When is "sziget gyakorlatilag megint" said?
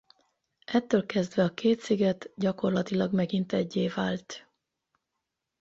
1.79-3.53